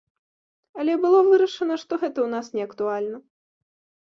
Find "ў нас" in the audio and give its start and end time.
2.23-2.45